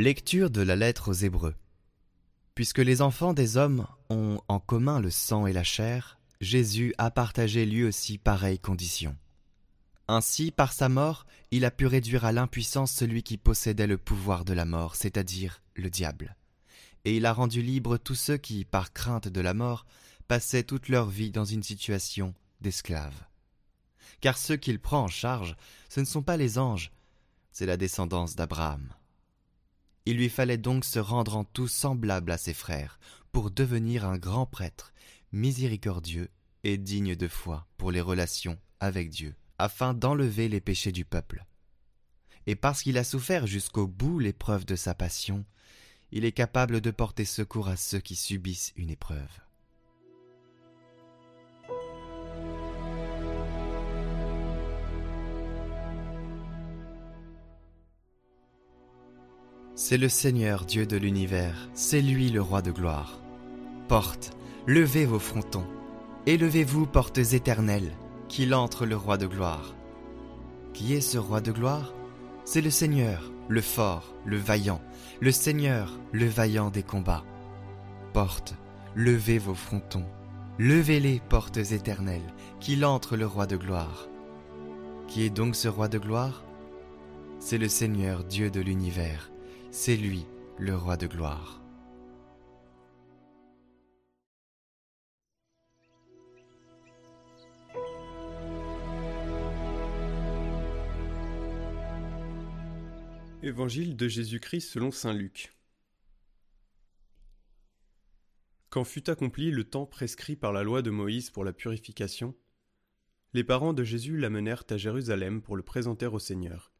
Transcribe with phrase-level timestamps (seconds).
[0.00, 1.54] Lecture de la lettre aux Hébreux.
[2.54, 7.10] Puisque les enfants des hommes ont en commun le sang et la chair, Jésus a
[7.10, 9.14] partagé lui aussi pareille condition.
[10.08, 14.46] Ainsi, par sa mort, il a pu réduire à l'impuissance celui qui possédait le pouvoir
[14.46, 16.34] de la mort, c'est-à-dire le diable.
[17.04, 19.84] Et il a rendu libre tous ceux qui, par crainte de la mort,
[20.28, 22.32] passaient toute leur vie dans une situation
[22.62, 23.26] d'esclave.
[24.22, 25.56] Car ceux qu'il prend en charge,
[25.90, 26.90] ce ne sont pas les anges,
[27.52, 28.94] c'est la descendance d'Abraham.
[30.10, 32.98] Il lui fallait donc se rendre en tout semblable à ses frères,
[33.30, 34.92] pour devenir un grand prêtre,
[35.30, 36.30] miséricordieux
[36.64, 41.46] et digne de foi pour les relations avec Dieu, afin d'enlever les péchés du peuple.
[42.48, 45.44] Et parce qu'il a souffert jusqu'au bout l'épreuve de sa passion,
[46.10, 49.30] il est capable de porter secours à ceux qui subissent une épreuve.
[59.82, 63.18] C'est le Seigneur Dieu de l'univers, c'est lui le roi de gloire.
[63.88, 65.64] Porte, levez vos frontons,
[66.26, 67.96] élevez-vous portes éternelles,
[68.28, 69.74] qu'il entre le roi de gloire.
[70.74, 71.94] Qui est ce roi de gloire?
[72.44, 74.82] C'est le Seigneur, le fort, le vaillant,
[75.18, 77.24] le Seigneur, le vaillant des combats.
[78.12, 78.56] Porte,
[78.94, 80.06] levez vos frontons,
[80.58, 84.10] levez-les portes éternelles, qu'il entre le roi de gloire.
[85.08, 86.44] Qui est donc ce roi de gloire?
[87.38, 89.29] C'est le Seigneur Dieu de l'univers
[89.72, 90.26] c'est lui
[90.58, 91.62] le roi de gloire.
[103.42, 105.54] Évangile de Jésus-Christ selon Saint Luc.
[108.68, 112.36] Quand fut accompli le temps prescrit par la loi de Moïse pour la purification,
[113.32, 116.72] les parents de Jésus l'amenèrent à Jérusalem pour le présenter au Seigneur.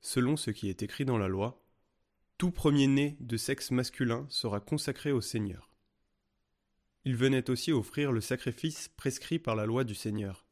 [0.00, 1.61] Selon ce qui est écrit dans la loi,
[2.42, 5.70] tout premier-né de sexe masculin sera consacré au Seigneur.
[7.04, 10.44] Il venait aussi offrir le sacrifice prescrit par la loi du Seigneur,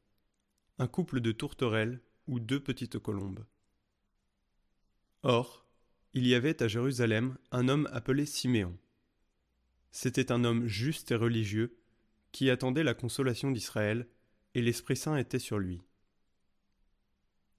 [0.78, 3.44] un couple de tourterelles ou deux petites colombes.
[5.24, 5.66] Or,
[6.14, 8.78] il y avait à Jérusalem un homme appelé Siméon.
[9.90, 11.76] C'était un homme juste et religieux,
[12.30, 14.06] qui attendait la consolation d'Israël,
[14.54, 15.82] et l'Esprit Saint était sur lui.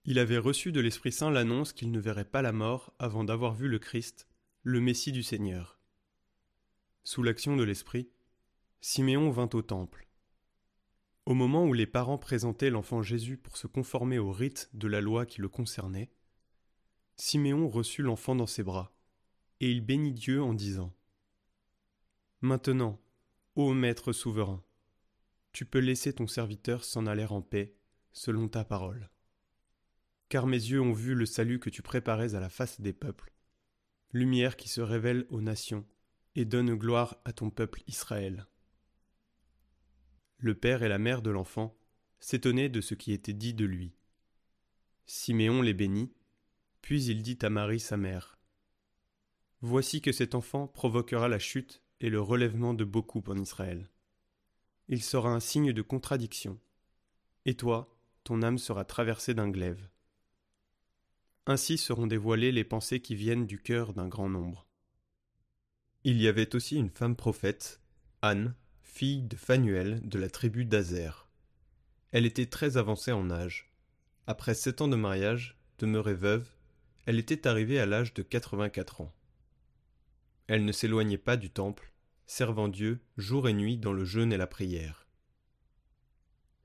[0.04, 3.54] Il avait reçu de l'Esprit Saint l'annonce qu'il ne verrait pas la mort avant d'avoir
[3.54, 4.28] vu le Christ,
[4.64, 5.80] le Messie du Seigneur.
[7.04, 8.10] Sous l'action de l'Esprit,
[8.82, 10.08] Siméon vint au temple.
[11.28, 15.02] Au moment où les parents présentaient l'enfant Jésus pour se conformer au rite de la
[15.02, 16.12] loi qui le concernait,
[17.16, 18.96] Siméon reçut l'enfant dans ses bras,
[19.60, 20.96] et il bénit Dieu en disant
[22.42, 23.00] Maintenant,
[23.56, 24.64] ô Maître souverain,
[25.52, 27.76] tu peux laisser ton serviteur s'en aller en paix,
[28.14, 29.12] selon ta parole
[30.32, 33.34] car mes yeux ont vu le salut que tu préparais à la face des peuples,
[34.14, 35.86] lumière qui se révèle aux nations
[36.36, 38.48] et donne gloire à ton peuple Israël.
[40.38, 41.78] Le père et la mère de l'enfant
[42.22, 43.92] s'étonnaient de ce qui était dit de lui.
[45.06, 46.14] Siméon les bénit,
[46.82, 48.40] puis il dit à Marie sa mère
[49.60, 53.90] Voici que cet enfant provoquera la chute et le relèvement de beaucoup en Israël.
[54.88, 56.58] Il sera un signe de contradiction.
[57.44, 57.94] Et toi,
[58.24, 59.91] ton âme sera traversée d'un glaive.
[61.48, 64.68] Ainsi seront dévoilées les pensées qui viennent du cœur d'un grand nombre.
[66.04, 67.82] Il y avait aussi une femme prophète,
[68.22, 71.30] Anne, fille de Phanuel de la tribu d'Azer.
[72.12, 73.72] Elle était très avancée en âge.
[74.28, 76.48] Après sept ans de mariage, demeurée veuve,
[77.06, 79.14] elle était arrivée à l'âge de quatre-vingt-quatre ans.
[80.46, 81.92] Elle ne s'éloignait pas du temple,
[82.28, 85.08] servant Dieu jour et nuit dans le jeûne et la prière.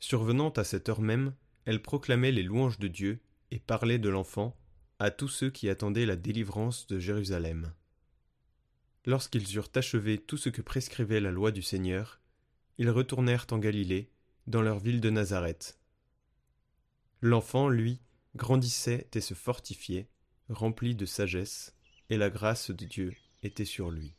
[0.00, 1.34] Survenant à cette heure même,
[1.64, 4.56] elle proclamait les louanges de Dieu et parlait de l'enfant
[4.98, 7.72] à tous ceux qui attendaient la délivrance de Jérusalem.
[9.04, 12.20] Lorsqu'ils eurent achevé tout ce que prescrivait la loi du Seigneur,
[12.78, 14.10] ils retournèrent en Galilée,
[14.46, 15.78] dans leur ville de Nazareth.
[17.20, 18.00] L'enfant, lui,
[18.36, 20.08] grandissait et se fortifiait,
[20.48, 21.74] rempli de sagesse,
[22.10, 24.14] et la grâce de Dieu était sur lui.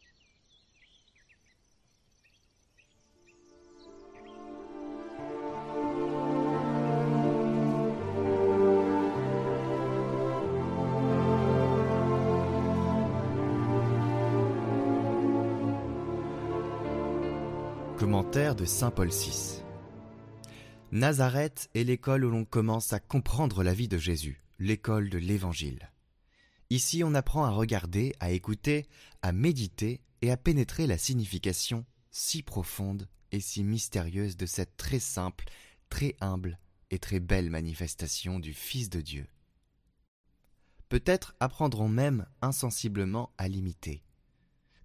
[18.28, 19.62] Commentaire de Saint Paul VI.
[20.92, 25.94] Nazareth est l'école où l'on commence à comprendre la vie de Jésus, l'école de l'Évangile.
[26.70, 28.86] Ici on apprend à regarder, à écouter,
[29.22, 35.00] à méditer et à pénétrer la signification si profonde et si mystérieuse de cette très
[35.00, 35.46] simple,
[35.90, 36.60] très humble
[36.92, 39.26] et très belle manifestation du Fils de Dieu.
[40.90, 44.04] Peut-être apprendrons même insensiblement à l'imiter.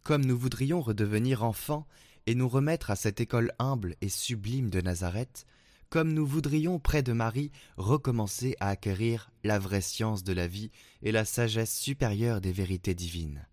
[0.02, 1.87] Comme nous voudrions redevenir enfants
[2.26, 5.46] et nous remettre à cette école humble et sublime de Nazareth,
[5.90, 10.70] comme nous voudrions près de Marie recommencer à acquérir la vraie science de la vie
[11.02, 13.46] et la sagesse supérieure des vérités divines.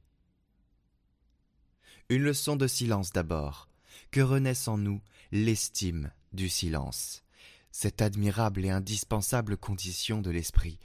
[2.07, 3.67] Une leçon de silence d'abord,
[4.09, 7.23] que renaisse en nous l'estime du silence,
[7.71, 10.79] cette admirable et indispensable condition de l'esprit,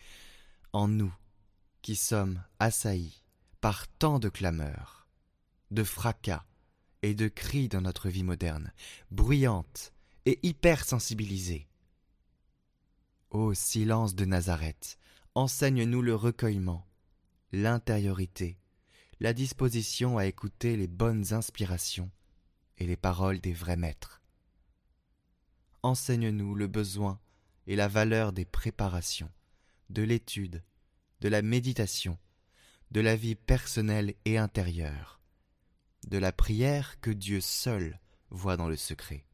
[0.73, 1.15] en nous
[1.83, 3.23] qui sommes assaillis
[3.61, 5.04] par tant de clameurs,
[5.71, 6.45] de fracas
[7.03, 8.73] et de cris dans notre vie moderne,
[9.11, 9.93] bruyante
[10.27, 11.69] et hypersensibilisée.
[13.31, 14.99] Ô silence de Nazareth,
[15.35, 16.87] enseigne-nous le recueillement,
[17.53, 18.59] l'intériorité,
[19.21, 22.11] la disposition à écouter les bonnes inspirations
[22.79, 24.23] et les paroles des vrais maîtres.
[25.83, 27.21] Enseigne-nous le besoin
[27.67, 29.31] et la valeur des préparations,
[29.91, 30.63] de l'étude,
[31.21, 32.19] de la méditation,
[32.91, 35.21] de la vie personnelle et intérieure,
[36.09, 39.25] de la prière que Dieu seul voit dans le secret.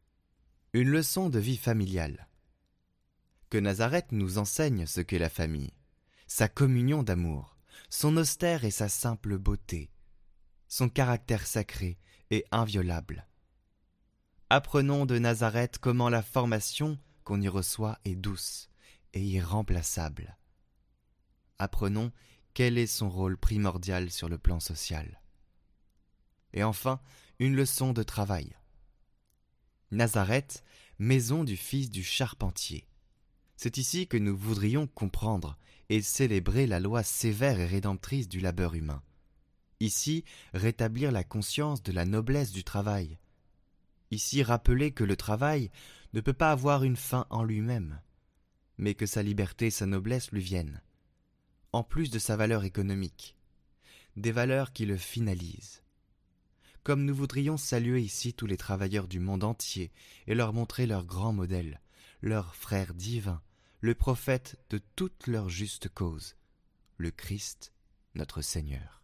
[0.72, 2.28] Une leçon de vie familiale.
[3.48, 5.72] Que Nazareth nous enseigne ce qu'est la famille,
[6.26, 7.56] sa communion d'amour,
[7.88, 9.90] son austère et sa simple beauté,
[10.68, 11.98] son caractère sacré
[12.30, 13.26] et inviolable.
[14.48, 18.68] Apprenons de Nazareth comment la formation qu'on y reçoit est douce
[19.12, 20.36] et irremplaçable.
[21.58, 22.12] Apprenons
[22.54, 25.19] quel est son rôle primordial sur le plan social.
[26.52, 27.00] Et enfin,
[27.38, 28.56] une leçon de travail.
[29.90, 30.62] Nazareth,
[30.98, 32.86] maison du fils du charpentier.
[33.56, 35.58] C'est ici que nous voudrions comprendre
[35.88, 39.02] et célébrer la loi sévère et rédemptrice du labeur humain.
[39.80, 40.24] Ici,
[40.54, 43.18] rétablir la conscience de la noblesse du travail.
[44.10, 45.70] Ici, rappeler que le travail
[46.12, 48.00] ne peut pas avoir une fin en lui-même,
[48.78, 50.82] mais que sa liberté et sa noblesse lui viennent,
[51.72, 53.36] en plus de sa valeur économique,
[54.16, 55.82] des valeurs qui le finalisent
[56.82, 59.92] comme nous voudrions saluer ici tous les travailleurs du monde entier
[60.26, 61.80] et leur montrer leur grand modèle,
[62.22, 63.42] leur frère divin,
[63.80, 66.36] le prophète de toute leur juste cause,
[66.96, 67.72] le Christ,
[68.14, 68.99] notre Seigneur.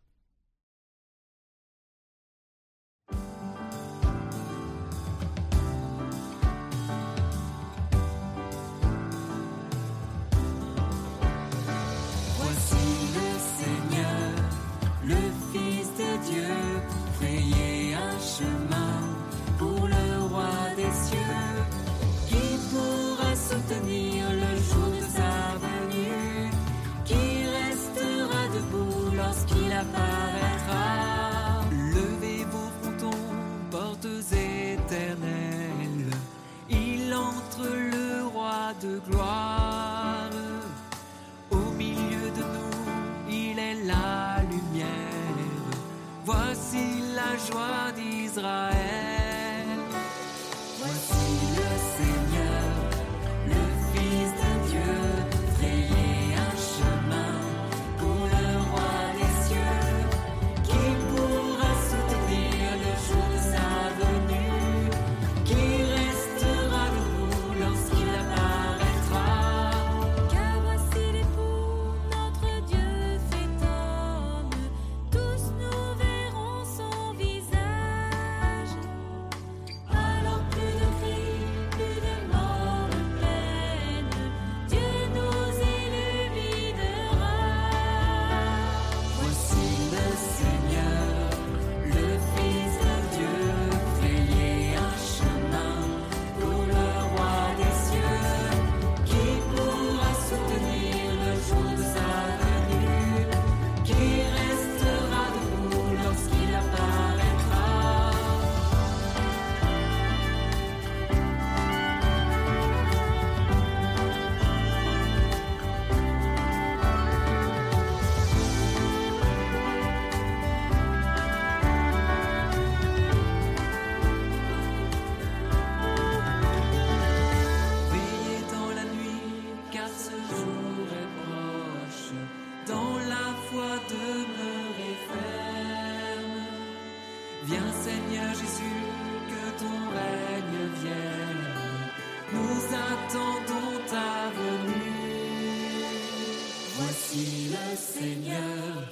[147.87, 148.83] Seigneur,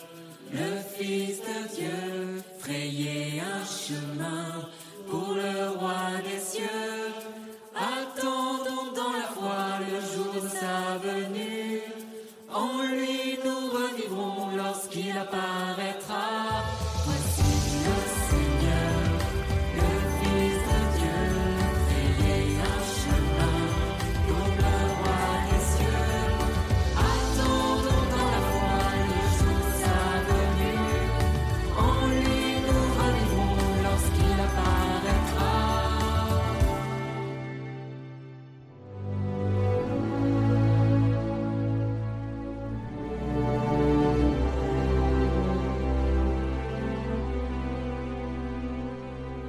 [0.52, 4.68] le Fils de Dieu, frayer un chemin
[5.10, 6.93] pour le roi des cieux.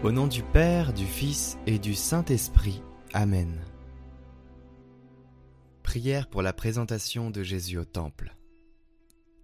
[0.06, 2.84] Au nom du Père, du Fils et du Saint-Esprit.
[3.12, 3.66] Amen.
[5.82, 8.36] Prière pour la présentation de Jésus au Temple.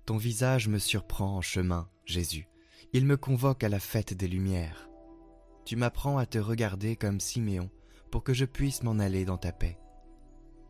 [0.06, 2.48] Ton visage me surprend en chemin, Jésus.
[2.94, 4.88] Il me convoque à la fête des Lumières.
[5.66, 7.72] Tu m'apprends à te regarder comme Siméon
[8.12, 9.80] pour que je puisse m'en aller dans ta paix.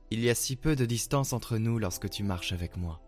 [0.10, 3.01] Il y a si peu de distance entre nous lorsque tu marches avec moi.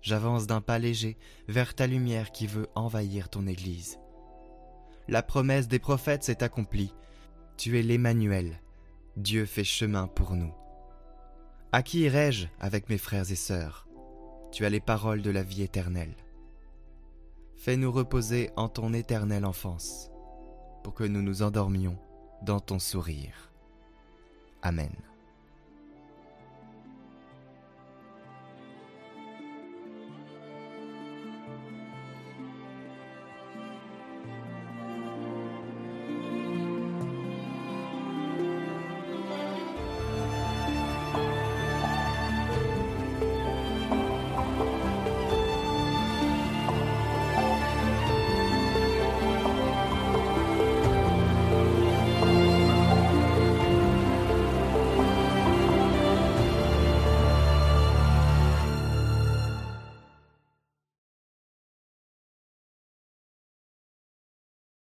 [0.00, 1.18] J'avance d'un pas léger
[1.48, 3.98] vers ta lumière qui veut envahir ton Église.
[5.08, 6.94] La promesse des prophètes s'est accomplie.
[7.56, 8.60] Tu es l'Emmanuel.
[9.16, 10.54] Dieu fait chemin pour nous.
[11.72, 13.88] À qui irai-je avec mes frères et sœurs?
[14.52, 16.14] Tu as les paroles de la vie éternelle.
[17.56, 20.10] Fais-nous reposer en ton éternelle enfance,
[20.82, 21.98] pour que nous nous endormions
[22.42, 23.52] dans ton sourire.
[24.62, 24.90] Amen.